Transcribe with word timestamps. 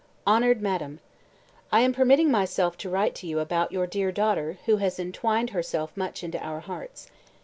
"HONOURED 0.25 0.63
MADAM, 0.63 0.99
I 1.71 1.81
am 1.81 1.93
permitting 1.93 2.31
myself 2.31 2.75
to 2.79 2.89
write 2.89 3.13
to 3.13 3.27
you 3.27 3.37
about 3.39 3.71
your 3.71 3.85
dear 3.85 4.11
daughter, 4.11 4.57
who 4.65 4.77
has 4.77 4.99
entwined 4.99 5.51
herself 5.51 5.95
much 5.95 6.23
into 6.23 6.43
our 6.43 6.61
hearts. 6.61 7.11